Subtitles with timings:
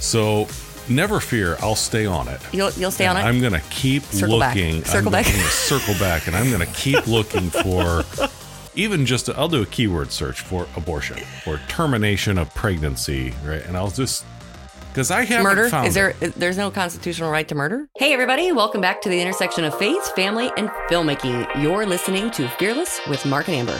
[0.00, 0.46] So
[0.88, 2.40] never fear, I'll stay on it.
[2.52, 3.20] You'll you'll stay on it.
[3.20, 4.54] I'm gonna keep Circle back.
[4.54, 4.84] looking.
[4.84, 5.26] Circle I'm back.
[5.50, 8.04] circle back, and I'm gonna keep looking for
[8.74, 9.28] even just.
[9.28, 13.64] i I'll do a keyword search for abortion or termination of pregnancy, right?
[13.66, 14.24] And I'll just
[14.96, 16.32] because I haven't murder found is there it.
[16.36, 20.14] there's no constitutional right to murder hey everybody welcome back to the intersection of faith
[20.14, 23.78] family and filmmaking you're listening to fearless with mark and amber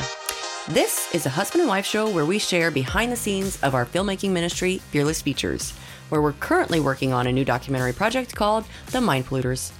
[0.69, 3.87] this is a husband and wife show where we share behind the scenes of our
[3.87, 5.73] filmmaking ministry fearless features
[6.09, 9.73] where we're currently working on a new documentary project called the mind polluters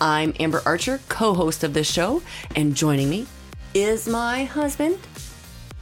[0.00, 2.22] i'm amber archer co-host of this show
[2.56, 3.26] and joining me
[3.74, 4.98] is my husband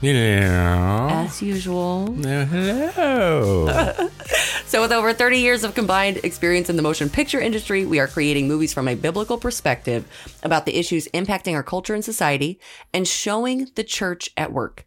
[0.00, 1.24] Yeah.
[1.26, 4.08] as usual Hello.
[4.66, 8.06] So, with over 30 years of combined experience in the motion picture industry, we are
[8.06, 10.04] creating movies from a biblical perspective
[10.42, 12.60] about the issues impacting our culture and society
[12.92, 14.84] and showing the church at work.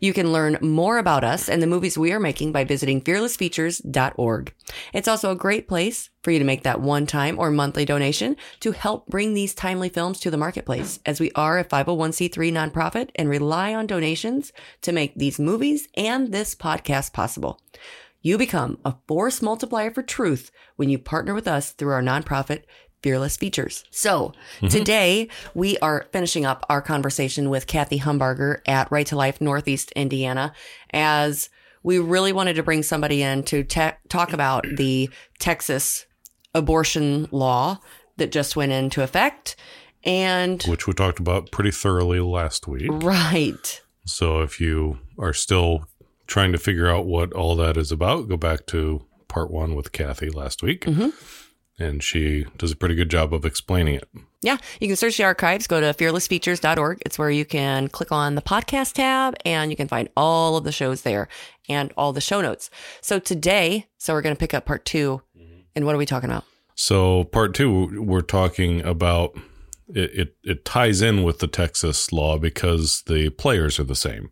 [0.00, 4.54] You can learn more about us and the movies we are making by visiting fearlessfeatures.org.
[4.92, 8.36] It's also a great place for you to make that one time or monthly donation
[8.60, 13.10] to help bring these timely films to the marketplace, as we are a 501c3 nonprofit
[13.14, 17.60] and rely on donations to make these movies and this podcast possible.
[18.22, 22.64] You become a force multiplier for truth when you partner with us through our nonprofit,
[23.02, 23.84] Fearless Features.
[23.90, 24.68] So mm-hmm.
[24.68, 29.92] today we are finishing up our conversation with Kathy Humbarger at Right to Life Northeast
[29.92, 30.52] Indiana
[30.92, 31.48] as
[31.82, 36.06] we really wanted to bring somebody in to te- talk about the Texas
[36.54, 37.78] abortion law
[38.16, 39.56] that just went into effect.
[40.04, 42.88] And Which we talked about pretty thoroughly last week.
[42.90, 43.80] right.
[44.06, 45.86] So if you are still
[46.26, 49.92] trying to figure out what all that is about, go back to part one with
[49.92, 50.84] Kathy last week.
[50.84, 51.10] Mm-hmm.
[51.80, 54.08] And she does a pretty good job of explaining it.
[54.42, 57.02] Yeah, you can search the archives, go to fearlessfeatures.org.
[57.04, 60.64] It's where you can click on the podcast tab and you can find all of
[60.64, 61.28] the shows there
[61.68, 62.70] and all the show notes.
[63.00, 65.20] So today, so we're going to pick up part 2
[65.74, 66.44] And what are we talking about?
[66.74, 69.36] So part two, we're talking about
[69.94, 74.30] it, it, it ties in with the Texas law because the players are the same.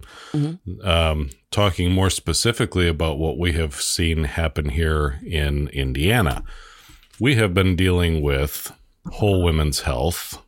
[0.83, 6.43] Um, talking more specifically about what we have seen happen here in Indiana.
[7.21, 8.73] We have been dealing with
[9.07, 10.43] Whole Women's Health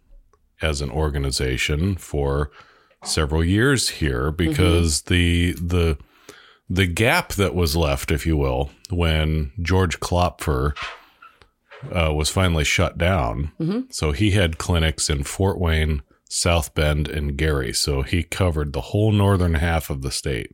[0.62, 2.50] as an organization for
[3.03, 5.98] several years here because the the
[6.69, 10.76] the gap that was left, if you will, when George Klopfer
[11.92, 13.50] uh, was finally shut down.
[13.91, 17.72] So he had clinics in Fort Wayne, South Bend, and Gary.
[17.72, 20.52] So he covered the whole northern half of the state.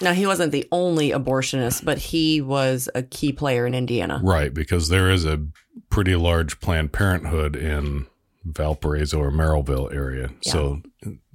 [0.00, 4.18] Now, he wasn't the only abortionist, but he was a key player in Indiana.
[4.24, 5.46] Right, because there is a
[5.90, 8.06] pretty large Planned Parenthood in
[8.46, 10.30] Valparaiso or Merrillville area.
[10.40, 10.80] So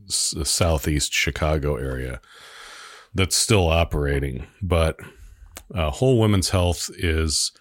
[0.09, 2.19] s- southeast Chicago area
[3.13, 4.47] that's still operating.
[4.63, 4.99] But
[5.75, 7.51] uh, Whole Women's Health is,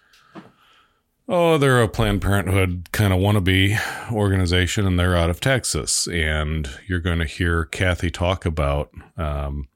[1.27, 3.77] oh, they're a Planned Parenthood kind of wannabe
[4.11, 6.07] organization and they're out of Texas.
[6.07, 9.67] And you're going to hear Kathy talk about um,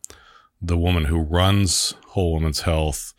[0.61, 3.13] the woman who runs Whole Woman's Health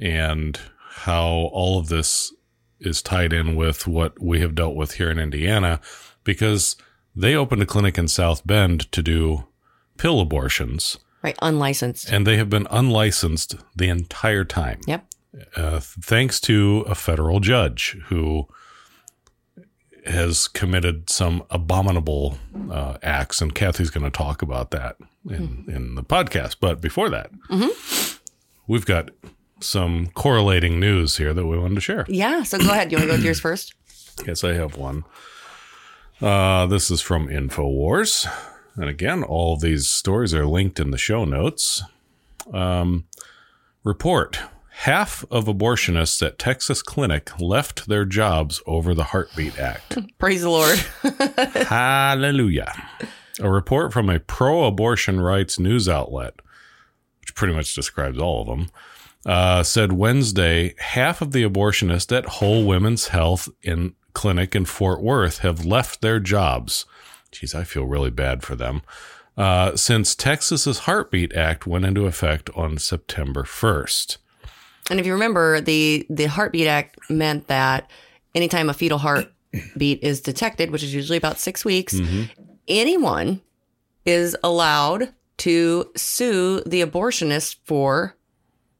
[0.00, 0.58] and
[0.90, 2.32] how all of this
[2.80, 5.80] is tied in with what we have dealt with here in Indiana
[6.24, 6.76] because
[7.16, 9.46] they opened a clinic in South Bend to do
[9.96, 12.10] pill abortions Right, unlicensed.
[12.12, 14.80] and they have been unlicensed the entire time.
[14.86, 15.06] Yep.
[15.56, 18.46] Uh, thanks to a federal judge who
[20.06, 22.36] has committed some abominable
[22.70, 24.96] uh, acts, and Kathy's going to talk about that
[25.28, 26.56] in, in the podcast.
[26.60, 27.30] But before that,
[28.66, 29.10] we've got
[29.60, 32.04] some correlating news here that we wanted to share.
[32.08, 32.92] Yeah, so go ahead.
[32.92, 33.74] You want to go with yours first?
[34.24, 35.02] Yes, I have one.
[36.20, 38.28] Uh, this is from InfoWars.
[38.76, 41.82] And again, all these stories are linked in the show notes.
[42.52, 43.06] Um,
[43.82, 44.38] report
[44.78, 49.96] Half of abortionists at Texas clinic left their jobs over the Heartbeat Act.
[50.18, 50.78] Praise the Lord.
[51.68, 52.72] Hallelujah.
[53.40, 56.34] A report from a pro abortion rights news outlet,
[57.20, 58.68] which pretty much describes all of them,
[59.24, 65.02] uh, said Wednesday half of the abortionists at Whole Women's Health in Clinic in Fort
[65.02, 66.84] Worth have left their jobs.
[67.30, 68.82] Geez, I feel really bad for them.
[69.36, 74.18] Uh, since Texas's Heartbeat Act went into effect on September 1st.
[74.90, 77.90] And if you remember, the the Heartbeat Act meant that
[78.34, 81.98] anytime a fetal heartbeat is detected, which is usually about six weeks,
[82.68, 83.40] anyone
[84.04, 88.16] is allowed to sue the abortionist for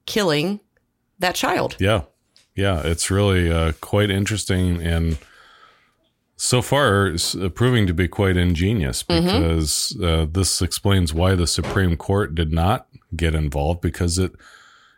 [0.07, 0.61] killing
[1.19, 1.77] that child.
[1.79, 2.03] Yeah.
[2.55, 2.83] Yeah.
[2.85, 5.19] It's really uh, quite interesting and
[6.37, 11.97] so far uh, proving to be quite ingenious because uh, this explains why the Supreme
[11.97, 14.33] Court did not get involved because it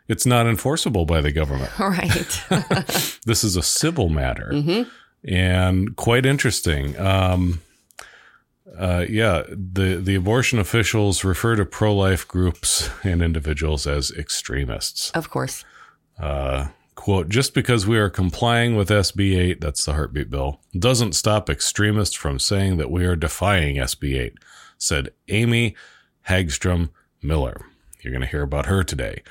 [0.07, 1.71] it's not enforceable by the government.
[1.79, 2.43] Right.
[3.25, 4.89] This is a civil matter, Mm-hmm.
[5.33, 6.97] and quite interesting.
[6.99, 7.61] Um,
[8.77, 15.09] uh, yeah, the the abortion officials refer to pro life groups and individuals as extremists.
[15.11, 15.63] of course.
[16.19, 21.13] Uh, quote, just because we are complying with SB 8, that's the heartbeat bill, doesn't
[21.13, 24.33] stop extremists from saying that we are defying SB 8,
[24.77, 25.75] said Amy
[26.27, 26.89] Hagstrom
[27.21, 27.61] Miller.
[28.01, 29.21] You're going to hear about her today,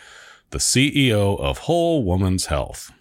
[0.51, 2.93] the CEO of Whole Woman's Health.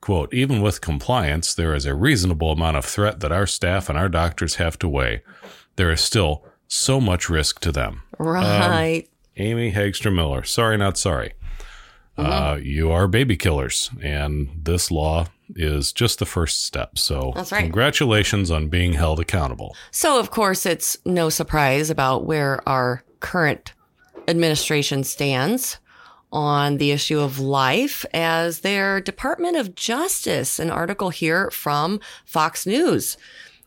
[0.00, 3.98] Quote, even with compliance, there is a reasonable amount of threat that our staff and
[3.98, 5.22] our doctors have to weigh.
[5.76, 8.02] There is still so much risk to them.
[8.18, 9.08] Right.
[9.36, 10.42] Amy Hagstrom Miller.
[10.44, 11.34] Sorry, not sorry.
[12.16, 15.26] Uh, you are baby killers, and this law
[15.56, 16.98] is just the first step.
[16.98, 17.62] So, right.
[17.62, 19.74] congratulations on being held accountable.
[19.90, 23.72] So, of course, it's no surprise about where our current
[24.28, 25.78] administration stands
[26.32, 32.66] on the issue of life as their Department of Justice, an article here from Fox
[32.66, 33.16] News.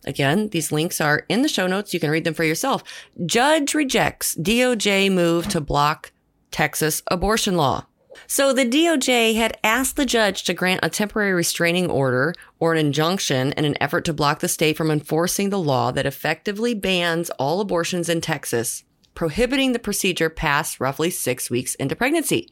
[0.06, 1.94] Again, these links are in the show notes.
[1.94, 2.83] You can read them for yourself.
[3.25, 6.12] Judge rejects DOJ move to block
[6.51, 7.86] Texas abortion law.
[8.27, 12.86] So the DOJ had asked the judge to grant a temporary restraining order or an
[12.86, 17.30] injunction in an effort to block the state from enforcing the law that effectively bans
[17.31, 18.83] all abortions in Texas,
[19.15, 22.50] prohibiting the procedure past roughly six weeks into pregnancy.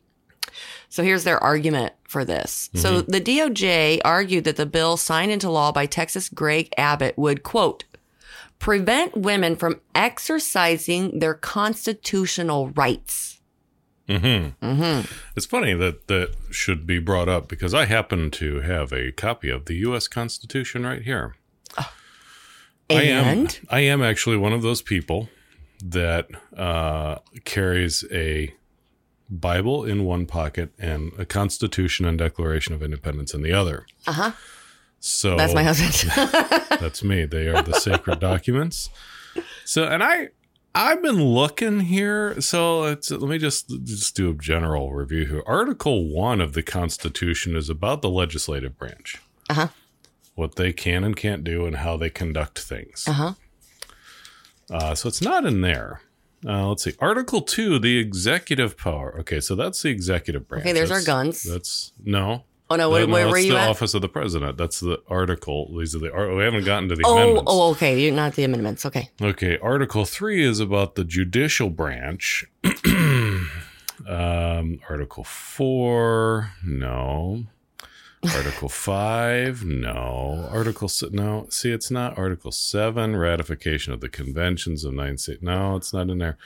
[0.89, 2.69] So here's their argument for this.
[2.73, 7.43] So the DOJ argued that the bill signed into law by Texas Greg Abbott would,
[7.43, 7.85] quote,
[8.59, 13.39] prevent women from exercising their constitutional rights.
[14.09, 14.65] Mm-hmm.
[14.65, 15.11] Mm-hmm.
[15.37, 19.49] It's funny that that should be brought up because I happen to have a copy
[19.49, 20.07] of the U.S.
[20.07, 21.35] Constitution right here.
[22.89, 23.47] I am.
[23.69, 25.29] I am actually one of those people
[25.81, 28.53] that uh, carries a
[29.29, 33.85] Bible in one pocket and a Constitution and Declaration of Independence in the other.
[34.07, 34.31] uh huh.
[35.03, 36.11] So That's my husband.
[36.79, 37.25] That's me.
[37.25, 38.89] They are the sacred documents.
[39.65, 40.29] So, and I,
[40.75, 42.39] I've been looking here.
[42.39, 45.43] So it's, let me just just do a general review here.
[45.47, 49.19] Article one of the Constitution is about the legislative branch,
[49.49, 49.67] Uh huh.
[50.35, 53.05] what they can and can't do, and how they conduct things.
[53.07, 53.33] Uh huh.
[54.71, 56.01] Uh, so it's not in there.
[56.45, 56.94] Uh, let's see.
[57.00, 59.15] Article two, the executive power.
[59.19, 60.65] Okay, so that's the executive branch.
[60.65, 61.44] Okay, there's our guns.
[61.44, 62.45] That's no.
[62.69, 63.69] Oh no, where, no, where that's were you the at?
[63.69, 64.57] office of the president.
[64.57, 65.77] That's the article.
[65.77, 66.12] These are the.
[66.13, 67.44] ar- We haven't gotten to the Oh, amendments.
[67.53, 68.00] oh, okay.
[68.01, 68.85] You're not the amendments.
[68.85, 69.09] Okay.
[69.21, 72.45] Okay, Article 3 is about the judicial branch.
[74.07, 77.44] um, Article 4, no.
[78.35, 80.47] Article 5, no.
[80.51, 81.47] Article no.
[81.50, 85.41] See, it's not Article 7, ratification of the conventions of nine states.
[85.41, 86.38] No, it's not in there.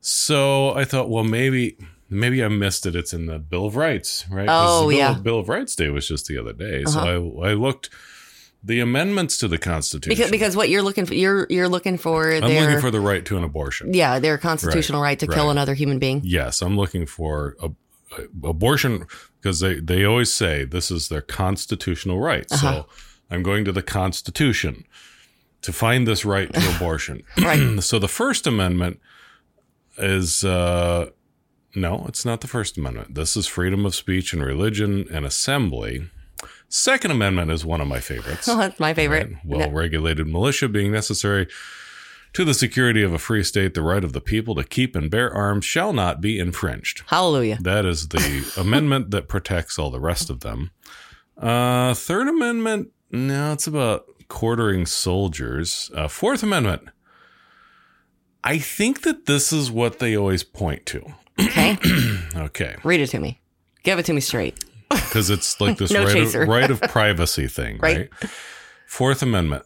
[0.00, 1.76] So I thought, well, maybe
[2.08, 2.96] maybe I missed it.
[2.96, 4.48] It's in the Bill of Rights, right?
[4.50, 5.14] Oh, Bill, yeah.
[5.14, 6.84] Bill of Rights Day was just the other day.
[6.84, 7.04] Uh-huh.
[7.04, 7.90] So I, I looked
[8.62, 10.10] the amendments to the Constitution.
[10.16, 13.00] Because because what you're looking for, you're you're looking for I'm their looking for the
[13.00, 13.94] right to an abortion.
[13.94, 16.20] yeah their constitutional right, to kill another human being.
[16.24, 17.70] Yes, I'm looking for a,
[18.18, 19.06] a- abortion
[19.40, 22.46] because they, they always say this is their constitutional right.
[22.50, 22.82] Uh-huh.
[22.84, 22.86] So
[23.30, 24.84] I'm going to the Constitution
[25.62, 27.22] to find this right to abortion.
[27.38, 27.82] Right.
[27.82, 29.00] so the First Amendment
[29.96, 31.10] is uh,
[31.74, 33.14] no, it's not the First Amendment.
[33.14, 36.10] This is freedom of speech and religion and assembly.
[36.68, 38.48] Second Amendment is one of my favorites.
[38.48, 39.30] Oh, that's my favorite.
[39.44, 41.48] Well regulated militia being necessary
[42.34, 45.10] to the security of a free state, the right of the people to keep and
[45.10, 47.02] bear arms shall not be infringed.
[47.06, 47.58] Hallelujah.
[47.60, 50.70] That is the amendment that protects all the rest of them.
[51.36, 55.90] Uh, Third Amendment, no, it's about quartering soldiers.
[55.94, 56.82] Uh, Fourth Amendment,
[58.44, 61.04] I think that this is what they always point to.
[61.40, 61.78] Okay,
[62.36, 62.76] Okay.
[62.84, 63.40] read it to me.
[63.84, 64.62] Give it to me straight.
[64.90, 68.10] because it's like this No right, of, right of privacy thing, right.
[68.22, 68.30] Right.
[68.86, 69.64] Fourth Amendment.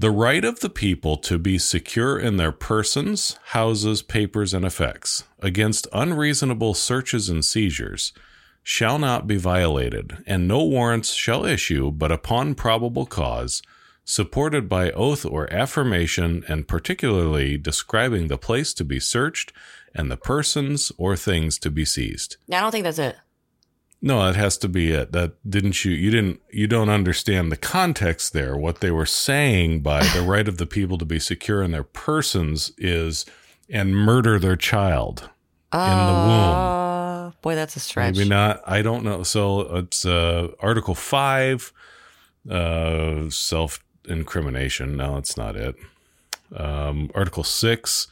[0.00, 5.24] The right of the people to be secure in their persons, houses, papers, and effects
[5.40, 8.14] against unreasonable searches and seizures
[8.62, 13.60] shall not be violated, and no warrants shall issue but upon probable cause,
[14.02, 19.52] supported by oath or affirmation, and particularly describing the place to be searched
[19.94, 22.38] and the persons or things to be seized.
[22.50, 23.16] I don't think that's it.
[24.02, 25.12] No, that has to be it.
[25.12, 25.92] That didn't you?
[25.92, 26.40] You didn't.
[26.50, 28.56] You don't understand the context there.
[28.56, 31.84] What they were saying by the right of the people to be secure in their
[31.84, 33.26] persons is
[33.68, 35.28] and murder their child
[35.72, 36.54] in the womb.
[36.54, 38.16] Uh, boy, that's a stretch.
[38.16, 38.62] Maybe not.
[38.66, 39.22] I don't know.
[39.22, 41.70] So it's uh, Article Five,
[42.50, 44.96] uh, self incrimination.
[44.96, 45.76] No, it's not it.
[46.56, 48.08] Um, Article Six,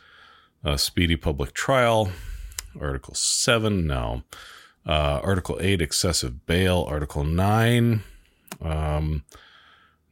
[0.64, 2.10] uh, speedy public trial.
[2.78, 4.22] Article Seven, no.
[4.88, 6.86] Uh, Article 8, excessive bail.
[6.88, 8.02] Article 9,
[8.62, 9.22] um,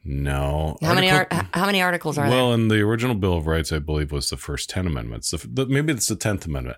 [0.05, 0.77] no.
[0.83, 2.37] How many Article- how many articles are there?
[2.37, 5.31] well, in the original Bill of Rights, I believe was the first 10 amendments.
[5.31, 6.77] The, the, maybe it's the 10th amendment.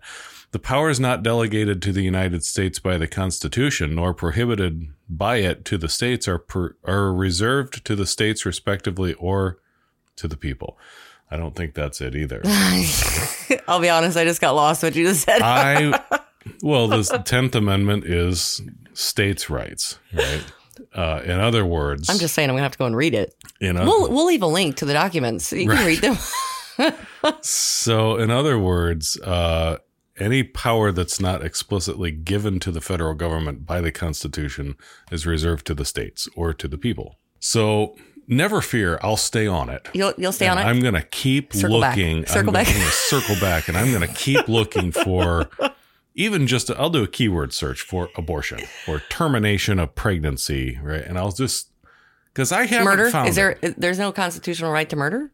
[0.52, 5.38] The power is not delegated to the United States by the Constitution, nor prohibited by
[5.38, 9.58] it to the states, are, per, are reserved to the states respectively or
[10.16, 10.78] to the people.
[11.30, 12.40] I don't think that's it either.
[13.68, 15.42] I'll be honest, I just got lost what you just said.
[15.42, 16.00] I,
[16.62, 18.60] well, the 10th amendment is
[18.94, 20.44] states' rights, right?
[20.94, 23.34] Uh, in other words, I'm just saying I'm gonna have to go and read it.
[23.60, 25.46] in oth- We'll we'll leave a link to the documents.
[25.48, 26.16] So you can read them.
[27.42, 29.78] So, in other words, uh,
[30.18, 34.76] any power that's not explicitly given to the federal government by the Constitution
[35.10, 37.16] is reserved to the states or to the people.
[37.40, 37.96] So,
[38.28, 39.88] never fear, I'll stay on it.
[39.92, 40.62] You'll you'll stay on it.
[40.62, 41.96] I'm going to keep Circle back.
[41.96, 42.26] looking.
[42.26, 42.66] Circle I'm back.
[42.66, 45.50] going to circle back, and I'm going to keep looking for
[46.18, 46.70] even just.
[46.70, 51.02] I'll do a keyword search for abortion or termination of pregnancy, right?
[51.02, 51.70] And I'll just
[52.34, 53.58] because I haven't murder found is there?
[53.62, 53.80] it.
[53.80, 55.32] There's no constitutional right to murder.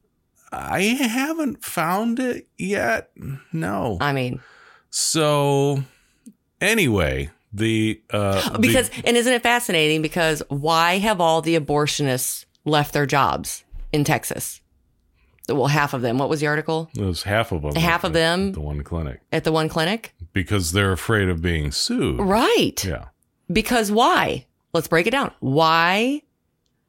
[0.52, 3.10] I haven't found it yet.
[3.52, 3.98] No.
[4.00, 4.40] I mean,
[4.90, 5.82] So
[6.60, 10.02] anyway, the uh the- because and isn't it fascinating?
[10.02, 14.60] Because why have all the abortionists left their jobs in Texas?
[15.48, 16.16] Well, half of them.
[16.18, 17.74] What was the article it was half of them.
[17.74, 18.52] Half of at them?
[18.52, 20.14] The one clinic at the one clinic?
[20.32, 22.18] because they're afraid of being sued.
[22.20, 22.82] Right.
[22.84, 23.04] Yeah.
[23.52, 24.46] Because why?
[24.72, 25.30] Let's break it down.
[25.40, 26.22] Why?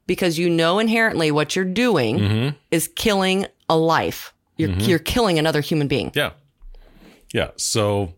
[0.08, 4.34] Because you know inherently what you're doing hmm is killing a life.
[4.58, 4.80] You're Mm-hmm.
[4.90, 6.12] you're killing another human being.
[6.16, 6.32] Yeah.
[7.34, 7.52] Yeah.
[7.58, 8.14] So,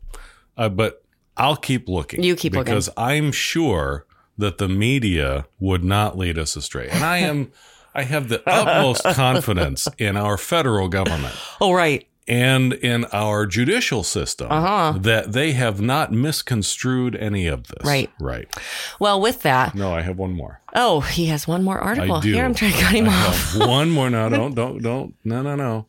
[0.55, 1.03] uh, but
[1.35, 2.23] I'll keep looking.
[2.23, 2.65] You keep looking.
[2.65, 4.05] because I'm sure
[4.37, 7.51] that the media would not lead us astray, and I am.
[7.97, 11.35] I have the utmost confidence in our federal government.
[11.59, 12.07] Oh, right.
[12.29, 14.97] and in our judicial system Uh-huh.
[14.99, 17.83] that they have not misconstrued any of this.
[17.85, 18.09] Right.
[18.19, 18.47] Right.
[18.99, 20.61] Well, with that, No, I have one more.
[20.75, 22.15] oh, he has one more article.
[22.17, 22.33] I do.
[22.33, 23.55] Here, I'm trying to cut him I off.
[23.67, 24.09] one more.
[24.09, 25.15] No, don't, don't, don't.
[25.23, 25.87] No, no, no.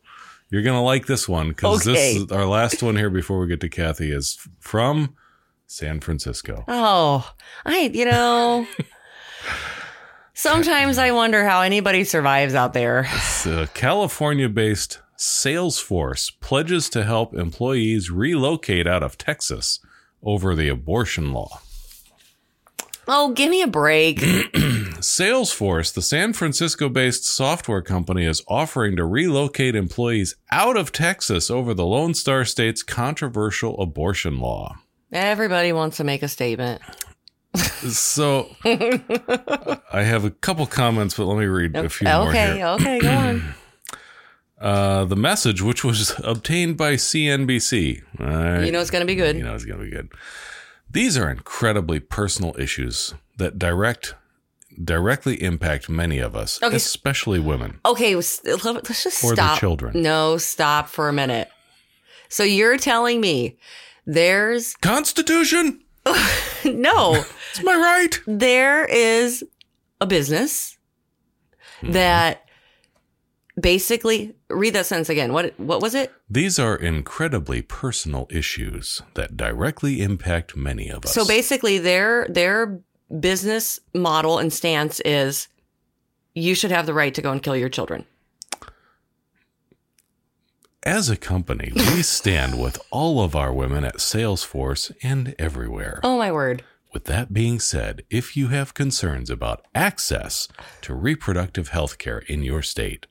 [0.49, 2.13] You're gonna like this one because Okay.
[2.15, 5.13] this is our last one here before we get to Kathy is from
[5.67, 6.63] San Francisco.
[6.67, 7.31] Oh,
[7.65, 8.65] I, you know,
[10.39, 13.07] sometimes I wonder how anybody survives out there.
[13.13, 19.81] It's a California-based Salesforce pledges to help employees relocate out of Texas
[20.23, 21.59] over the abortion law.
[23.05, 24.19] Oh, give me a break.
[24.99, 31.49] Salesforce, the San Francisco based software company, is offering to relocate employees out of Texas
[31.49, 34.77] over the Lone Star State's controversial abortion law.
[35.11, 36.81] Everybody wants to make a statement.
[37.87, 42.65] So I have a couple comments, but let me read a few more okay, here.
[42.67, 43.43] okay, go on.
[44.61, 48.01] Uh, the message, which was obtained by CNBC,
[48.65, 49.37] You know it's going to be good.
[49.37, 50.09] you know it's going to be good.
[50.91, 54.15] These are incredibly personal issues that direct
[54.83, 56.75] directly impact many of us, Okay.
[56.75, 57.79] especially women.
[57.85, 59.59] Okay, let's just Or the stop.
[59.59, 60.01] children.
[60.01, 61.49] No, stop for a minute.
[62.27, 63.57] So you're telling me
[64.05, 65.79] there's Constitution,
[66.65, 68.19] no, it's my right.
[68.27, 69.43] there is
[70.01, 70.75] a business
[71.81, 71.93] Mm-hmm.
[71.93, 72.43] that
[73.57, 75.31] basically read that sentence again.
[75.31, 76.11] What what was it?
[76.29, 81.13] These are incredibly personal issues that directly impact many of us.
[81.13, 82.81] So basically their their
[83.17, 85.47] business model and stance is
[86.35, 88.05] you should have the right to go and kill your children.
[90.83, 95.99] As a company, we stand with all of our women at Salesforce and everywhere.
[96.03, 96.63] Oh my word.
[96.91, 100.47] With that being said, if you have concerns about access
[100.81, 103.05] to reproductive health care in your state,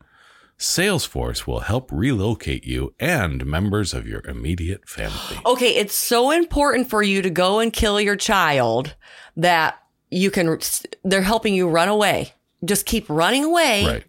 [0.59, 5.39] Salesforce will help relocate you and members of your immediate family.
[5.47, 8.97] Okay, it's so important for you to go and kill your child
[9.37, 9.81] that
[10.11, 10.59] you can
[11.05, 12.33] they're helping you run away.
[12.65, 13.87] Just keep running away.
[13.87, 14.05] Right.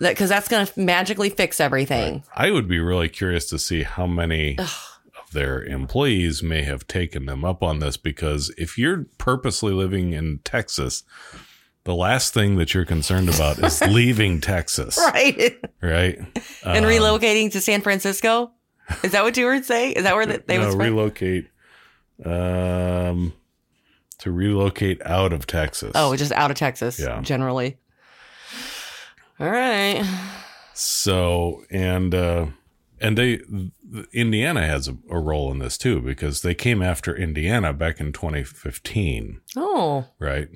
[0.00, 2.24] That cuz that's going to magically fix everything.
[2.34, 4.56] I would be really curious to see how many
[5.32, 10.40] their employees may have taken them up on this because if you're purposely living in
[10.44, 11.02] Texas,
[11.84, 15.58] the last thing that you're concerned about is leaving Texas, Right.
[15.82, 16.18] right?
[16.64, 18.52] and Um, relocating to San Francisco?
[19.02, 19.92] Is that what you were saying?
[19.92, 20.84] Is that where they no, was from?
[20.84, 21.48] relocate
[22.24, 23.32] um
[24.18, 25.92] to relocate out of Texas.
[25.96, 27.20] Oh, just out of Texas Yeah.
[27.22, 27.78] generally.
[29.40, 30.04] All right.
[30.74, 32.46] So and uh
[33.02, 33.40] and they
[34.12, 38.12] Indiana has a, a role in this too because they came after Indiana back in
[38.12, 40.48] 2015, Oh, right?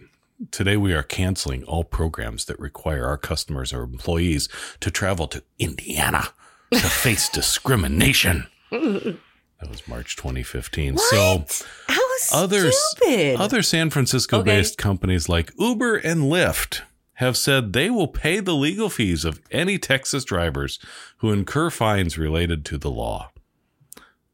[0.50, 4.48] Today we are canceling all programs that require our customers or employees
[4.80, 6.28] to travel to Indiana
[6.72, 8.46] to face discrimination.
[8.70, 10.98] That was March 2015.
[10.98, 11.44] So
[11.88, 13.36] how Other, stupid.
[13.40, 16.82] other San Francisco based companies like Uber and Lyft
[17.16, 20.78] have said they will pay the legal fees of any Texas drivers
[21.18, 23.30] who incur fines related to the law.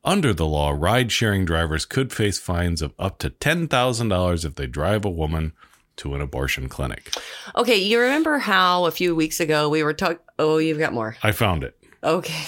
[0.05, 4.67] Under the law, ride sharing drivers could face fines of up to $10,000 if they
[4.67, 5.53] drive a woman
[5.97, 7.15] to an abortion clinic.
[7.55, 10.19] okay, you remember how a few weeks ago we were talking?
[10.39, 11.17] Oh, you've got more.
[11.23, 11.77] I found it.
[12.03, 12.43] Okay.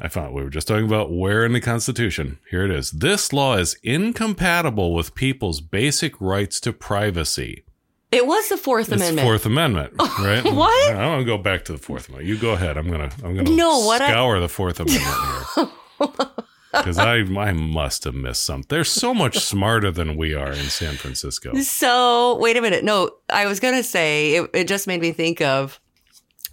[0.00, 2.38] I found we were just talking about where in the Constitution.
[2.48, 2.92] Here it is.
[2.92, 7.64] This law is incompatible with people's basic rights to privacy.
[8.12, 9.24] It was the Fourth It's Amendment.
[9.26, 10.44] Fourth Amendment, right?
[10.44, 10.94] What?
[10.94, 12.28] I want to go back to the Fourth Amendment.
[12.28, 12.76] You go ahead.
[12.76, 15.14] I'm gonna I'm gonna No, what I- scour the Fourth Amendment
[15.56, 15.66] here.
[16.72, 18.66] Because I I must have missed something.
[18.68, 21.52] They're so much smarter than we are in San Francisco.
[21.62, 22.84] So wait a minute.
[22.84, 25.80] No, I was gonna say it, it just made me think of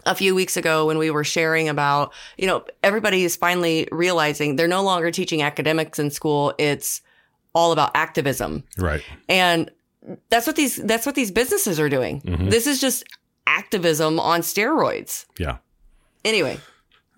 [0.08, 4.56] a few weeks ago when we were sharing about, you know, everybody is finally realizing
[4.56, 6.52] they're no longer teaching academics in school.
[6.58, 7.02] It's
[7.54, 8.64] all about activism.
[8.76, 9.04] Right.
[9.30, 9.70] And
[10.30, 12.22] that's what these that's what these businesses are doing.
[12.22, 12.50] Mm-hmm.
[12.50, 13.04] This is just
[13.46, 15.26] activism on steroids.
[15.40, 15.58] Yeah.
[16.26, 16.60] Anyway,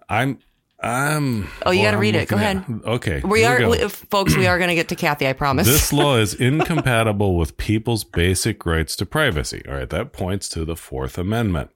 [0.07, 0.39] I'm
[0.81, 2.27] I'm Oh, you well, gotta read it.
[2.29, 2.81] Go at- ahead.
[2.85, 3.21] Okay.
[3.25, 5.67] we are we, folks, we are going to get to Kathy, I promise.
[5.67, 9.61] This law is incompatible with people's basic rights to privacy.
[9.67, 11.71] All right, that points to the Fourth Amendment.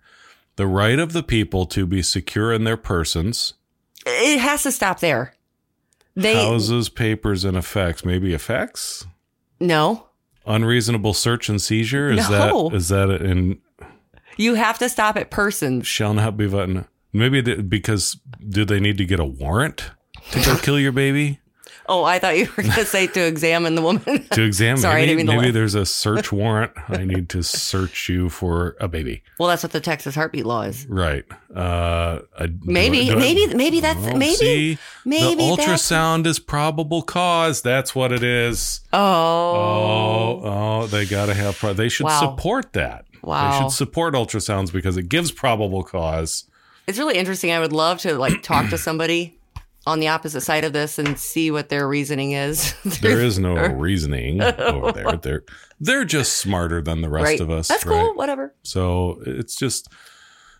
[0.55, 3.55] The right of the people to be secure in their persons,
[4.05, 5.33] it has to stop there.
[6.15, 8.05] They houses, papers, and effects.
[8.05, 9.05] Maybe effects?
[9.59, 10.07] no.
[10.45, 12.11] Unreasonable search and seizure?
[12.11, 12.69] Is No.
[12.69, 13.59] that is that in
[14.37, 15.87] You have to stop at persons.
[15.87, 16.85] shall not be button?
[17.13, 18.19] Maybe because
[18.49, 19.91] do they need to get a warrant
[20.31, 21.39] to go kill your baby?
[21.89, 24.25] Oh, I thought you were going to say to examine the woman.
[24.31, 26.71] To examine Sorry, I maybe, didn't mean maybe there's a search warrant.
[26.87, 29.21] I need to search you for a baby.
[29.37, 30.85] well, that's what the Texas heartbeat law is.
[30.87, 31.25] Right.
[31.53, 35.61] Uh, I, do Maybe, I- do I- maybe, maybe that's Well, maybe, see, maybe the
[35.61, 37.61] ultrasound is probable cause.
[37.61, 38.79] That's what it is.
[38.93, 41.57] Oh, Oh, oh, they got to have.
[41.57, 42.19] Pro- they should Wow.
[42.19, 43.05] support that.
[43.21, 43.51] Wow.
[43.51, 46.45] They should support ultrasounds because it gives probable cause.
[46.87, 47.51] it's really interesting.
[47.51, 49.37] I would love to like talk to somebody
[49.85, 52.73] on the opposite side of this and see what their reasoning is.
[53.01, 55.17] There is no reasoning over there.
[55.21, 55.43] They're
[55.79, 57.39] they're just smarter than the rest right.
[57.41, 57.67] of us.
[57.67, 57.99] That's right?
[57.99, 58.13] cool.
[58.13, 58.55] Whatever.
[58.63, 59.89] So it's just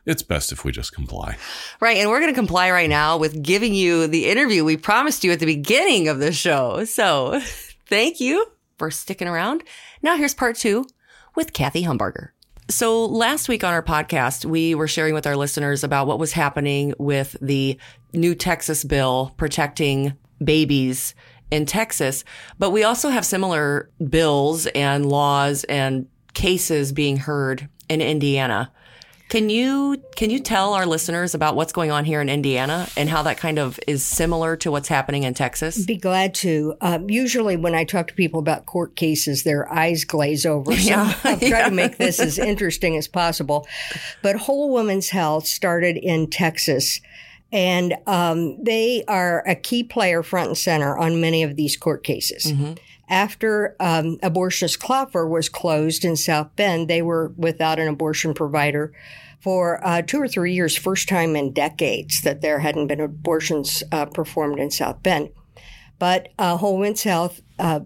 [0.06, 1.38] it's best if we just comply.
[1.80, 1.98] Right.
[1.98, 5.32] And we're going to comply right now with giving you the interview we promised you
[5.32, 6.84] at the beginning of the show.
[6.84, 7.40] So
[7.88, 8.46] thank you
[8.78, 9.64] for sticking around.
[10.02, 10.86] Now here's part two
[11.36, 12.33] with Kathy Humbarger.
[12.70, 16.32] So last week on our podcast, we were sharing with our listeners about what was
[16.32, 17.78] happening with the
[18.14, 21.14] new Texas bill protecting babies
[21.52, 22.24] in Texas.
[22.60, 28.72] But we also have similar bills and laws and cases being heard in Indiana.
[29.30, 33.10] Can you can you tell our listeners about what's going on here in Indiana and
[33.10, 35.86] how that kind of is similar to what's happening in Texas?
[35.86, 36.76] Be glad to.
[36.82, 40.72] Um, usually, when I talk to people about court cases, their eyes glaze over.
[40.74, 41.70] So Yeah, I'll try yeah.
[41.70, 43.68] to make this as interesting as possible.
[44.22, 47.02] But Whole Woman's Health started in Texas,
[47.52, 52.04] and um, they are a key player front and center on many of these court
[52.04, 52.54] cases.
[53.14, 58.92] After um, abortionist Klopfer was closed in South Bend, they were without an abortion provider
[59.40, 63.84] for uh, two or three years, first time in decades that there hadn't been abortions
[63.92, 65.30] uh, performed in South Bend.
[66.00, 67.82] But uh, Whole Women's Health, uh,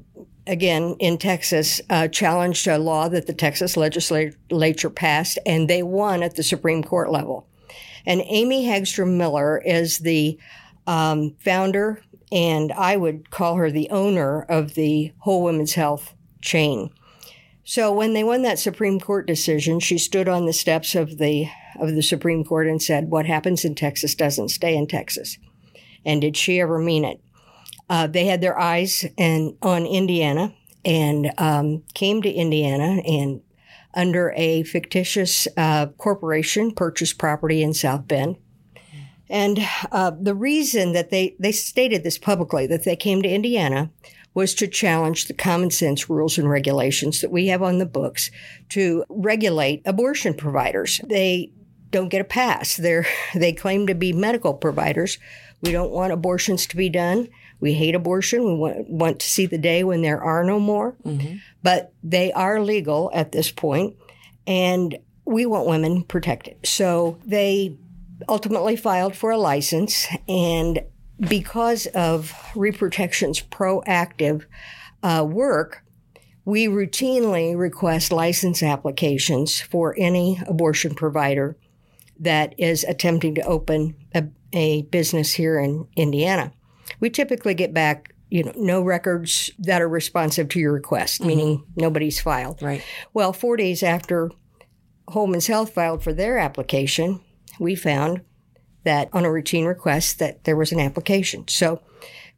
[0.47, 6.23] again in Texas, uh, challenged a law that the Texas legislature passed, and they won
[6.23, 7.49] at the Supreme Court level.
[8.05, 10.39] And Amy Hagstrom Miller is the
[10.87, 16.89] um, founder, and I would call her the owner of the Whole Women's Health chain.
[17.63, 21.49] So when they won that Supreme Court decision, she stood on the steps of the
[21.79, 25.37] of the Supreme Court and said, "What happens in Texas doesn't stay in Texas."
[26.05, 27.19] And did she ever mean it?
[27.89, 30.53] Uh, they had their eyes and on Indiana
[30.85, 33.41] and um, came to Indiana and
[33.93, 38.37] under a fictitious uh, corporation purchased property in South Bend.
[39.29, 39.59] And
[39.91, 43.91] uh, the reason that they, they stated this publicly, that they came to Indiana,
[44.33, 48.29] was to challenge the common sense rules and regulations that we have on the books
[48.69, 51.01] to regulate abortion providers.
[51.09, 51.51] They
[51.89, 52.77] don't get a pass.
[52.77, 55.17] They're, they claim to be medical providers.
[55.61, 57.29] We don't want abortions to be done.
[57.59, 58.45] We hate abortion.
[58.45, 60.95] We want, want to see the day when there are no more.
[61.63, 63.95] But they are legal at this point,
[64.45, 66.57] and we want women protected.
[66.63, 67.75] So they
[68.27, 70.83] ultimately filed for a license, and
[71.19, 74.45] because of Reprotection's proactive
[75.03, 75.83] uh, work,
[76.45, 81.57] we routinely request license applications for any abortion provider
[82.19, 86.51] that is attempting to open a, a business here in Indiana.
[86.99, 91.63] We typically get back you know, no records that are responsive to your request, meaning
[91.75, 92.61] nobody's filed.
[92.61, 92.83] Right.
[93.13, 94.31] Well, four days after
[95.07, 97.21] Whole Woman's Health filed for their application,
[97.59, 98.21] we found
[98.83, 101.47] that on a routine request that there was an application.
[101.47, 101.81] So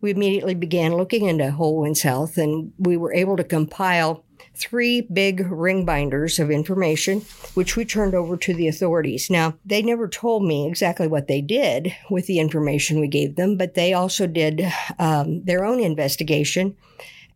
[0.02, 4.24] we immediately began looking into Whole Woman's Health and we were able to compile
[4.56, 7.22] three big ring binders of information,
[7.54, 9.30] which we turned over to the authorities.
[9.30, 13.58] Now, they never told me exactly what they did with the information we gave them,
[13.58, 14.66] but they also did
[14.98, 16.76] um, their own investigation.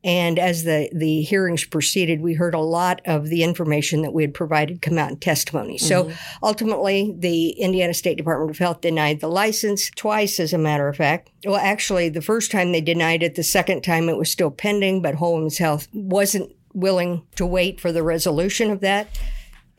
[0.03, 4.21] And as the, the hearings proceeded, we heard a lot of the information that we
[4.23, 5.77] had provided come out in testimony.
[5.77, 6.45] So mm-hmm.
[6.45, 10.97] ultimately, the Indiana State Department of Health denied the license twice, as a matter of
[10.97, 11.29] fact.
[11.45, 15.01] Well, actually, the first time they denied it, the second time it was still pending,
[15.01, 19.07] but Holmes Health wasn't willing to wait for the resolution of that.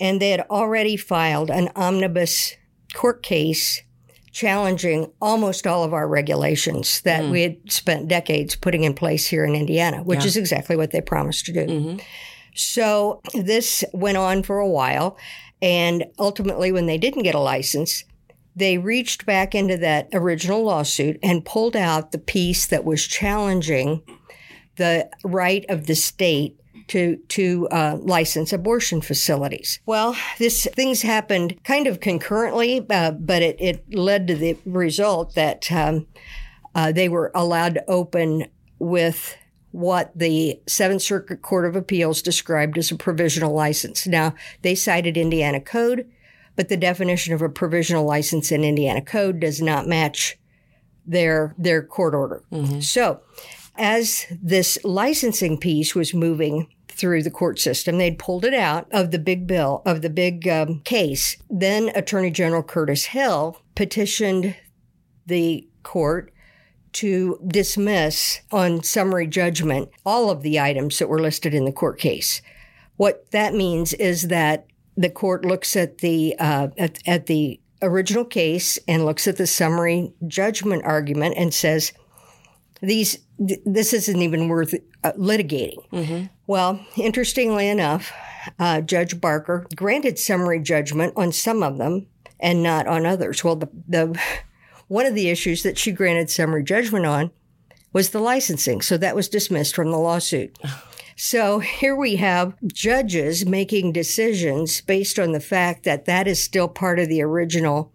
[0.01, 2.55] And they had already filed an omnibus
[2.95, 3.83] court case
[4.35, 7.31] challenging almost all of our regulations that mm.
[7.31, 11.01] we had spent decades putting in place here in Indiana, which is exactly what they
[11.01, 11.67] promised to do.
[11.67, 11.99] Mm-hmm.
[12.55, 15.17] So this went on for a while.
[15.63, 18.05] And ultimately, when they didn't get a license,
[18.57, 24.03] they reached back into that original lawsuit and pulled out the piece that was challenging
[24.77, 29.81] the right of the state to to uh, license abortion facilities.
[29.87, 35.35] Well, this things happened kind of concurrently, uh, but it, it led to the result
[35.35, 36.07] that um,
[36.75, 38.47] uh, they were allowed to open
[38.79, 39.37] with
[39.71, 44.07] what the Seventh Circuit Court of Appeals described as a provisional license.
[44.07, 46.09] Now, they cited Indiana Code,
[46.55, 50.39] but the definition of a provisional license in Indiana Code does not match
[51.07, 52.43] their their court order.
[52.81, 53.21] So,
[53.77, 59.11] as this licensing piece was moving through the court system, they'd pulled it out of
[59.11, 61.37] the big bill of the big um, case.
[61.51, 64.57] Then Attorney General Curtis Hill petitioned
[65.27, 66.33] the court
[66.93, 71.99] to dismiss on summary judgment all of the items that were listed in the court
[71.99, 72.41] case.
[72.97, 78.25] What that means is that the court looks at the uh, at, at the original
[78.25, 81.93] case and looks at the summary judgment argument and says
[82.85, 85.83] these th- this isn't even worth uh, litigating.
[86.47, 88.13] Well, interestingly enough,
[88.59, 92.07] uh, Judge Barker granted summary judgment on some of them
[92.41, 93.43] and not on others.
[93.43, 94.21] Well, the, the
[94.89, 97.31] one of the issues that she granted summary judgment on
[97.93, 100.59] was the licensing, so that was dismissed from the lawsuit.
[101.17, 106.67] So here we have judges making decisions based on the fact that that is still
[106.67, 107.93] part of the original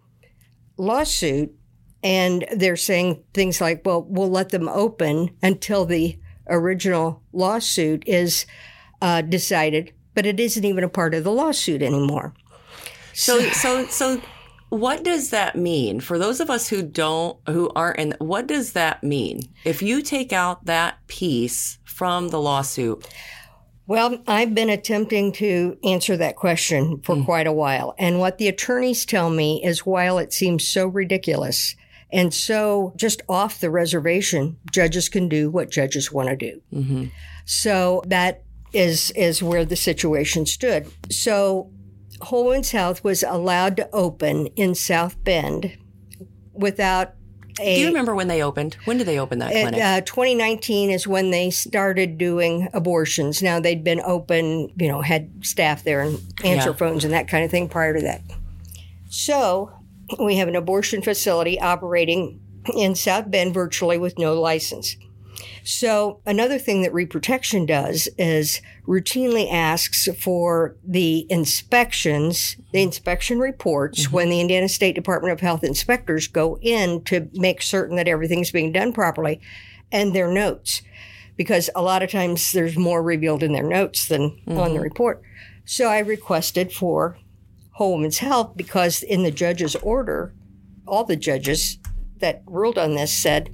[0.78, 1.54] lawsuit.
[2.02, 8.46] And they're saying things like, well, we'll let them open until the original lawsuit is
[9.02, 12.34] uh, decided, but it isn't even a part of the lawsuit anymore.
[13.12, 14.20] So, so, so,
[14.70, 18.14] what does that mean for those of us who don't, who aren't in?
[18.18, 23.06] What does that mean if you take out that piece from the lawsuit?
[23.86, 27.96] Well, I've been attempting to answer that question for quite a while.
[27.98, 31.74] And what the attorneys tell me is while it seems so ridiculous
[32.12, 37.10] and so just off the reservation, judges can do what judges want to do.
[37.44, 38.42] So that
[38.72, 40.86] is, is where the situation stood.
[41.10, 41.70] So
[42.20, 45.76] Whole Woman's Health was allowed to open in South Bend
[46.52, 47.14] without
[47.60, 47.74] a.
[47.74, 48.76] Do you remember when they opened?
[48.84, 49.80] When did they open that clinic?
[49.82, 53.42] uh, 2019 is when they started doing abortions.
[53.42, 56.76] Now they'd been open, you know, had staff there and answer Yeah.
[56.76, 58.20] phones and that kind of thing prior to that.
[59.08, 59.72] So
[60.18, 62.40] we have an abortion facility operating
[62.74, 64.96] in South Bend virtually with no license.
[65.62, 74.04] So another thing that reprotection does is routinely asks for the inspections, the inspection reports
[74.04, 74.16] mm-hmm.
[74.16, 78.50] when the Indiana State Department of Health inspectors go in to make certain that everything's
[78.50, 79.40] being done properly
[79.92, 80.82] and their notes.
[81.36, 84.78] Because a lot of times there's more revealed in their notes than on the mm-hmm.
[84.78, 85.22] report.
[85.64, 87.16] So I requested for
[87.80, 90.34] Whole Woman's Health because in the judge's order,
[90.86, 91.78] all the judges
[92.18, 93.48] that ruled on this said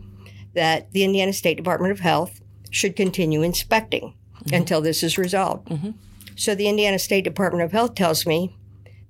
[0.53, 2.41] that the Indiana State Department of Health
[2.73, 4.53] should continue inspecting mm-hmm.
[4.53, 5.69] until this is resolved.
[5.69, 5.91] Mm-hmm.
[6.35, 8.57] So the Indiana State Department of Health tells me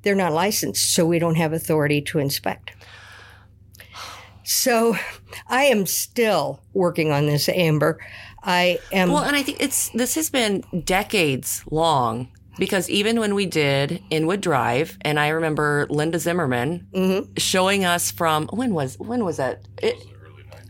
[0.02, 2.72] they're not licensed, so we don't have authority to inspect.
[4.44, 4.96] So
[5.48, 7.98] I am still working on this, Amber.
[8.42, 9.12] I am.
[9.12, 14.03] Well, and I think it's this has been decades long because even when we did
[14.11, 17.35] Inwood Drive, and I remember Linda Zimmerman Mm-hmm.
[17.37, 19.62] showing us from when was when was that?
[19.83, 19.97] It,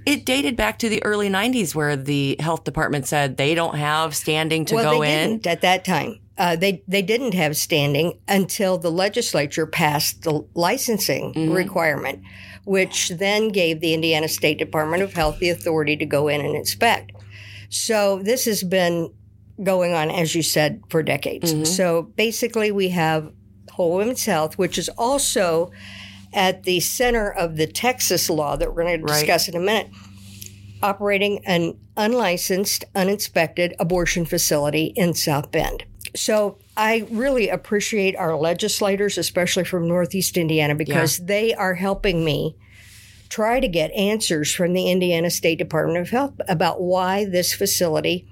[0.04, 4.14] it dated back to the early '90s, where the health department said they don't have
[4.14, 5.30] standing to well, go they in.
[5.30, 6.20] didn't at that time.
[6.38, 11.52] Uh, they they didn't have standing until the legislature passed the licensing Mm-hmm.
[11.52, 12.22] requirement,
[12.64, 16.54] which then gave the Indiana State Department of Health the authority to go in and
[16.54, 17.12] inspect.
[17.68, 19.12] So this has been
[19.62, 21.52] going on, as you said, for decades.
[21.52, 21.64] Mm-hmm.
[21.64, 23.32] So basically, we have
[23.70, 25.70] Whole Women's Health, which is also
[26.32, 29.20] at the center of the Texas law that we're going to Right.
[29.20, 29.88] discuss in a minute,
[30.82, 35.84] operating an unlicensed, uninspected abortion facility in South Bend.
[36.14, 42.56] So I really appreciate our legislators, especially from Northeast Indiana, because they are helping me
[43.28, 48.26] try to get answers from the Indiana State Department of Health about why this facility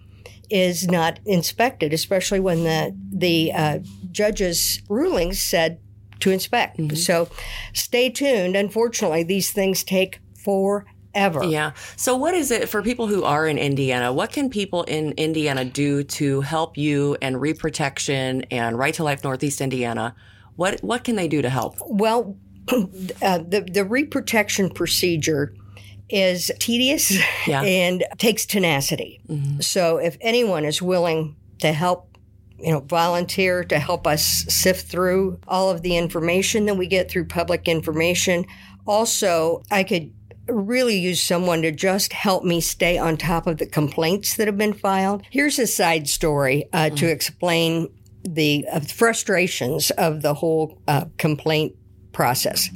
[0.54, 3.78] is not inspected, especially when the the uh,
[4.12, 5.80] judge's rulings said
[6.20, 6.96] to inspect.
[6.96, 7.28] So
[7.72, 8.54] stay tuned.
[8.54, 11.42] Unfortunately, these things take forever.
[11.42, 11.72] Yeah.
[11.96, 14.12] So, what is it for people who are in Indiana?
[14.12, 19.24] What can people in Indiana do to help you and Reprotection and Right to Life
[19.24, 20.14] Northeast Indiana?
[20.54, 21.74] What What can they do to help?
[21.84, 22.36] Well,
[22.68, 25.52] uh, the the reprotection procedure
[26.14, 27.10] is tedious
[27.46, 27.62] Yeah.
[27.82, 29.20] and takes tenacity.
[29.60, 32.16] So if anyone is willing to help,
[32.58, 37.10] you know, volunteer to help us sift through all of the information that we get
[37.10, 38.44] through public information.
[38.86, 40.12] Also, I could
[40.46, 44.58] really use someone to just help me stay on top of the complaints that have
[44.58, 45.22] been filed.
[45.30, 47.88] Here's a side story uh, to explain
[48.22, 51.74] the uh, frustrations of the whole uh, complaint
[52.12, 52.68] process.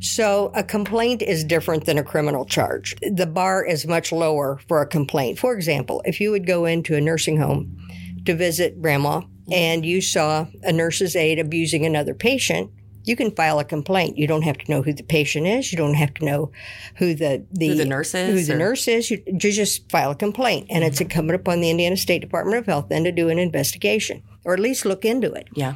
[0.00, 2.96] So, a complaint is different than a criminal charge.
[3.02, 5.38] The bar is much lower for a complaint.
[5.38, 7.76] For example, if you would go into a nursing home
[8.24, 12.70] to visit grandma and you saw a nurse's aide abusing another patient,
[13.04, 14.16] you can file a complaint.
[14.18, 15.72] You don't have to know who the patient is.
[15.72, 16.50] You don't have to know
[16.96, 19.10] who the the, Who the nurse is, Who the or- nurse is.
[19.10, 21.10] You, you just file a complaint, and it's mm-hmm.
[21.10, 24.60] incumbent upon the Indiana State Department of Health then to do an investigation or at
[24.60, 25.48] least look into it.
[25.54, 25.74] Yeah.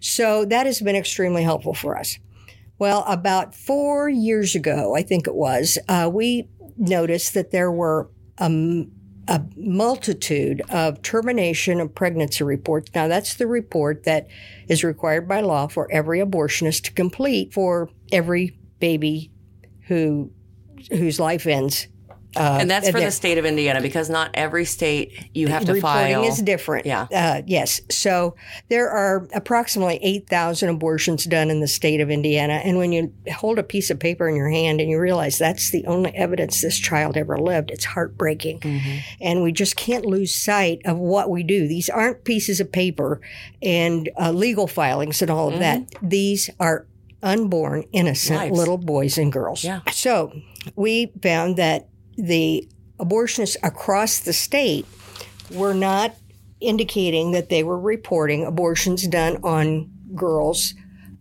[0.00, 2.18] So that has been extremely helpful for us.
[2.78, 8.08] Well, about four years ago, I think it was, uh, we noticed that there were
[8.38, 8.92] um,
[9.26, 12.90] a multitude of termination of pregnancy reports.
[12.94, 14.28] Now, that's the report that
[14.68, 19.32] is required by law for every abortionist to complete for every baby
[19.88, 20.30] who
[20.90, 21.88] whose life ends.
[22.38, 25.80] Uh, And that's for the state of Indiana because not every state you have to
[25.80, 25.96] file.
[26.04, 26.32] reporting file.
[26.32, 26.86] is different.
[26.86, 27.06] Yeah.
[27.12, 27.80] Uh, yes.
[27.90, 28.36] So
[28.68, 32.60] there are approximately 8,000 abortions done in the state of Indiana.
[32.64, 35.70] And when you hold a piece of paper in your hand and you realize that's
[35.70, 38.62] the only evidence this child ever lived, it's heartbreaking.
[39.20, 41.66] And we just can't lose sight of what we do.
[41.66, 43.20] These aren't pieces of paper
[43.62, 45.82] and uh, legal filings and all of that.
[46.02, 46.86] These are
[47.22, 48.56] unborn, innocent Lives.
[48.56, 49.64] little boys and girls.
[49.64, 49.80] Yeah.
[49.90, 50.32] So
[50.76, 51.88] we found that
[52.18, 54.84] the abortionists across the state
[55.50, 56.14] were not
[56.60, 60.74] indicating that they were reporting abortions done on girls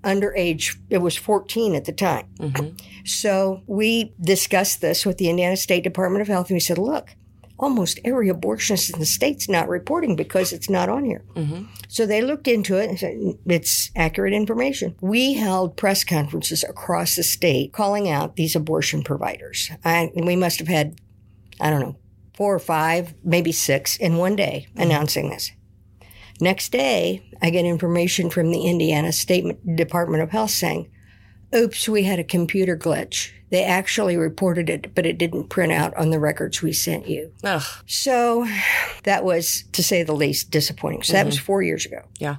[0.04, 2.28] under age it was 14 at the time.
[2.40, 2.76] Mm-hmm.
[3.06, 7.16] So we discussed this with the indiana state department of health and we said look
[7.60, 11.64] almost every abortionist in the state's not reporting because it's not on here mm-hmm.
[11.88, 14.96] so they looked into it and said mm, it's accurate information.
[15.02, 19.70] We held press conferences across the state calling out these abortion providers.
[19.84, 21.00] I, we must have had,
[21.60, 21.98] I don't know,
[22.36, 24.82] four or five, maybe six in one day mm-hmm.
[24.84, 25.52] announcing this.
[26.40, 30.90] Next day, I get information from the Indiana State Department of Health saying,
[31.56, 33.32] oops, we had a computer glitch.
[33.50, 37.32] They actually reported it, but it didn't print out on the records we sent you.
[37.44, 37.64] Ugh.
[37.86, 38.46] So
[39.04, 41.04] that was, to say the least, disappointing.
[41.04, 41.28] So that mm-hmm.
[41.28, 42.02] was four years ago.
[42.20, 42.38] Yeah.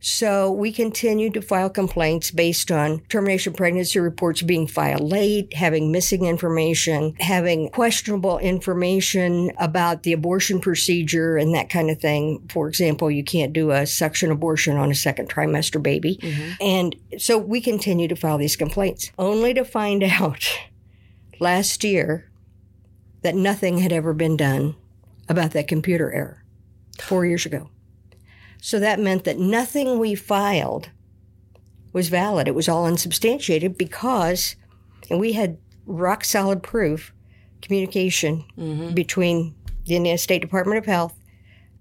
[0.00, 5.90] So we continued to file complaints based on termination pregnancy reports being filed late, having
[5.90, 12.46] missing information, having questionable information about the abortion procedure and that kind of thing.
[12.48, 16.18] For example, you can't do a suction abortion on a second trimester baby.
[16.22, 16.50] Mm-hmm.
[16.60, 20.48] And so we continue to file these complaints, only to find out
[21.40, 22.30] last year
[23.22, 24.76] that nothing had ever been done
[25.28, 26.44] about that computer error
[27.00, 27.68] four years ago.
[28.60, 30.90] So that meant that nothing we filed
[31.92, 32.48] was valid.
[32.48, 34.56] It was all unsubstantiated because,
[35.10, 37.12] and we had rock solid proof,
[37.62, 38.44] communication
[38.94, 39.54] between
[39.86, 41.18] the Indiana State Department of Health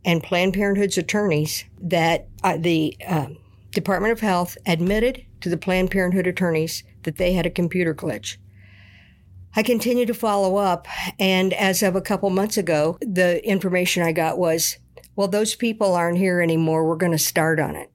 [0.06, 3.38] and Planned Parenthood's attorneys that uh, the um
[3.72, 8.38] Department of Health admitted to the Planned Parenthood attorneys that they had a computer glitch.
[9.56, 10.88] I continued to follow up,
[11.20, 14.78] and as of a couple months ago, the information I got was
[15.18, 16.88] well, those people aren't here anymore.
[16.88, 17.92] We're going to start on it.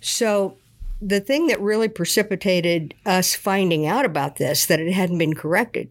[0.00, 0.56] So,
[1.02, 5.90] the thing that really precipitated us finding out about this, that it hadn't been corrected,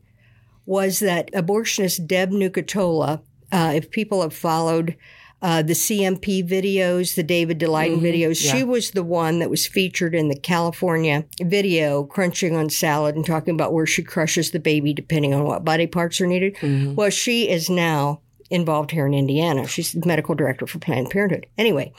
[0.66, 4.96] was that abortionist Deb Nucatola, uh, if people have followed
[5.42, 10.14] uh, the CMP videos, the David Daleiden videos, she was the one that was featured
[10.14, 14.94] in the California video, crunching on salad and talking about where she crushes the baby
[14.94, 16.56] depending on what body parts are needed.
[16.96, 19.68] Well, she is now involved here in Indiana.
[19.68, 21.46] She's the medical director for Planned Parenthood.
[21.58, 21.94] Anyway,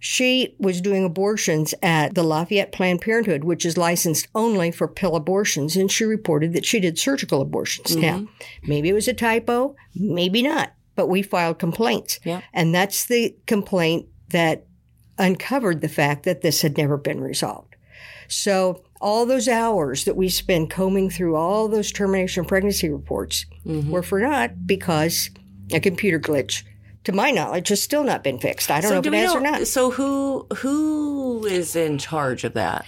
[0.00, 5.16] she was doing abortions at the Lafayette Planned Parenthood, which is licensed only for pill
[5.16, 7.92] abortions, and she reported that she did surgical abortions.
[7.92, 8.00] Mm-hmm.
[8.02, 8.28] Now,
[8.62, 12.20] maybe it was a typo, maybe not, but we filed complaints.
[12.24, 12.42] Yeah.
[12.52, 14.66] And that's the complaint that
[15.16, 17.74] uncovered the fact that this had never been resolved.
[18.28, 23.90] So all those hours that we spend combing through all those termination pregnancy reports mm-hmm.
[23.90, 25.30] were for naught because
[25.72, 26.62] a computer glitch
[27.04, 28.70] to my knowledge, has still not been fixed.
[28.70, 29.66] I don't so know if it has or not.
[29.66, 32.84] So who who is in charge of that?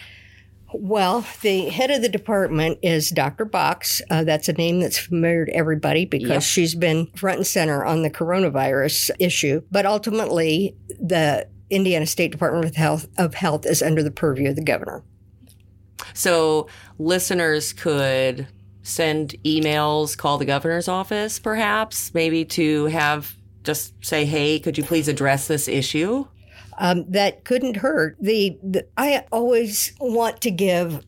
[0.72, 3.44] Well, the head of the department is Dr.
[3.44, 4.02] Box.
[4.10, 6.42] Uh, that's a name that's familiar to everybody because yep.
[6.42, 9.62] she's been front and center on the coronavirus issue.
[9.70, 14.56] But ultimately, the Indiana State Department of Health, of Health is under the purview of
[14.56, 15.02] the governor.
[16.14, 16.66] So
[16.98, 18.48] listeners could
[18.86, 24.84] send emails, call the governor's office, perhaps, maybe to have just say, hey, could you
[24.84, 26.24] please address this issue?
[26.78, 28.16] Um, that couldn't hurt.
[28.20, 31.04] The, the, I always want to give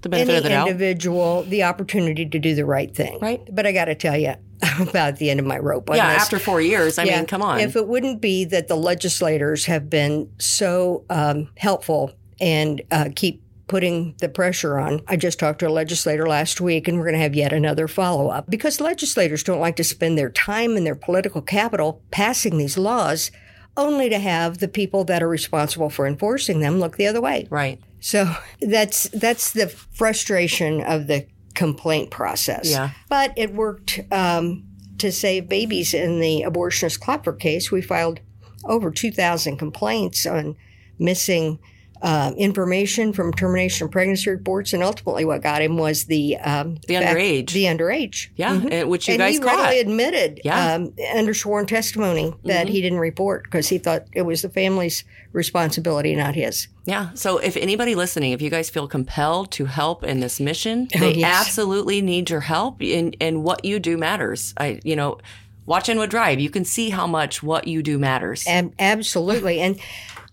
[0.00, 3.18] the any the individual the opportunity to do the right thing.
[3.20, 3.46] Right.
[3.52, 4.34] But I got to tell you
[4.80, 5.90] about the end of my rope.
[5.92, 6.22] yeah, this.
[6.22, 6.98] after four years.
[6.98, 7.60] I yeah, mean, come on.
[7.60, 13.42] If it wouldn't be that the legislators have been so um, helpful and uh, keep
[13.70, 15.00] putting the pressure on.
[15.06, 17.86] I just talked to a legislator last week and we're going to have yet another
[17.86, 22.58] follow up because legislators don't like to spend their time and their political capital passing
[22.58, 23.30] these laws
[23.76, 27.46] only to have the people that are responsible for enforcing them look the other way.
[27.48, 27.80] Right.
[28.00, 32.68] So that's that's the frustration of the complaint process.
[32.68, 32.90] Yeah.
[33.08, 34.64] But it worked um,
[34.98, 37.70] to save babies in the abortionist Klopfer case.
[37.70, 38.18] We filed
[38.64, 40.56] over 2,000 complaints on
[40.98, 41.60] missing
[42.02, 46.76] uh, information from termination of pregnancy reports, and ultimately what got him was the um,
[46.86, 48.88] the fact, underage, the underage, yeah, mm-hmm.
[48.88, 49.58] which you and guys he caught.
[49.58, 50.74] readily admitted, yeah.
[50.74, 52.74] Um, under sworn testimony that mm-hmm.
[52.74, 56.68] he didn't report because he thought it was the family's responsibility, not his.
[56.86, 57.10] Yeah.
[57.14, 60.98] So if anybody listening, if you guys feel compelled to help in this mission, oh,
[60.98, 61.48] they yes.
[61.48, 64.54] absolutely need your help, and and what you do matters.
[64.56, 65.18] I, you know.
[65.66, 66.40] Watch Inwood Drive.
[66.40, 68.44] You can see how much what you do matters.
[68.48, 69.60] Ab- absolutely.
[69.60, 69.78] And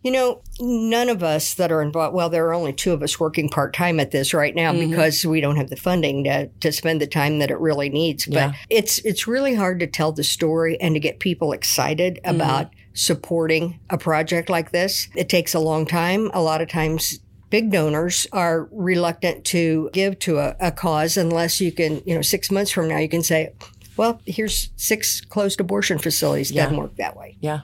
[0.03, 3.19] you know, none of us that are involved, well, there are only two of us
[3.19, 4.89] working part time at this right now mm-hmm.
[4.89, 8.25] because we don't have the funding to, to spend the time that it really needs.
[8.25, 8.53] But yeah.
[8.69, 12.35] it's, it's really hard to tell the story and to get people excited mm-hmm.
[12.35, 15.07] about supporting a project like this.
[15.15, 16.29] It takes a long time.
[16.33, 21.61] A lot of times big donors are reluctant to give to a, a, cause unless
[21.61, 23.53] you can, you know, six months from now, you can say,
[23.95, 26.51] well, here's six closed abortion facilities.
[26.51, 26.63] Yeah.
[26.63, 27.37] Doesn't work that way.
[27.39, 27.61] Yeah.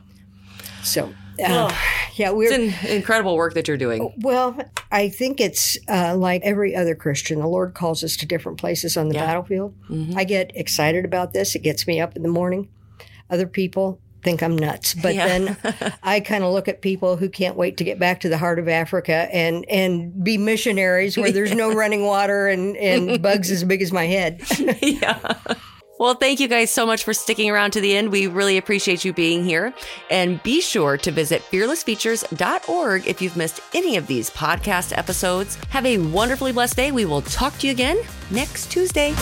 [0.83, 1.73] So uh,
[2.15, 4.13] yeah, we're it's incredible work that you're doing.
[4.17, 4.57] Well,
[4.91, 7.39] I think it's uh, like every other Christian.
[7.39, 9.25] The Lord calls us to different places on the yeah.
[9.25, 9.75] battlefield.
[9.89, 10.17] Mm-hmm.
[10.17, 11.55] I get excited about this.
[11.55, 12.69] It gets me up in the morning.
[13.29, 15.27] Other people think I'm nuts, but yeah.
[15.27, 15.57] then
[16.03, 18.57] I kind of look at people who can't wait to get back to the heart
[18.57, 23.63] of Africa and and be missionaries where there's no running water and and bugs as
[23.63, 24.41] big as my head.
[24.81, 25.35] yeah.
[25.99, 28.11] Well, thank you guys so much for sticking around to the end.
[28.11, 29.73] We really appreciate you being here.
[30.09, 35.55] And be sure to visit fearlessfeatures.org if you've missed any of these podcast episodes.
[35.69, 36.91] Have a wonderfully blessed day.
[36.91, 37.97] We will talk to you again
[38.31, 39.13] next Tuesday.